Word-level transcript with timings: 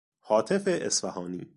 هاتف 0.27 0.63
اصفهانی 0.67 1.47